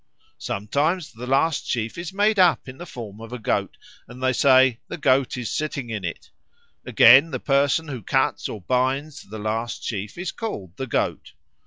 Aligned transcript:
Sometimes 0.39 1.13
the 1.13 1.27
last 1.27 1.67
sheaf 1.67 1.95
is 1.95 2.11
made 2.11 2.39
up 2.39 2.67
in 2.67 2.79
the 2.79 2.87
form 2.87 3.21
of 3.21 3.31
a 3.31 3.37
goat, 3.37 3.77
and 4.07 4.23
they 4.23 4.33
say, 4.33 4.79
"The 4.87 4.97
Goat 4.97 5.37
is 5.37 5.53
sitting 5.53 5.91
in 5.91 6.03
it." 6.03 6.31
Again, 6.87 7.29
the 7.29 7.39
person 7.39 7.87
who 7.87 8.01
cuts 8.01 8.49
or 8.49 8.61
binds 8.61 9.21
the 9.21 9.37
last 9.37 9.83
sheaf 9.83 10.17
is 10.17 10.31
called 10.31 10.75
the 10.77 10.87
Goat. 10.87 11.33